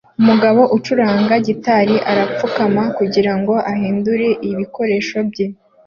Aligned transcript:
Umugabo 0.21 0.61
ucuranga 0.77 1.33
gitari 1.47 1.95
arapfukama 2.11 2.83
kugirango 2.97 3.53
ahindure 3.71 4.27
ibikoresho 4.49 5.17
bye 5.29 5.45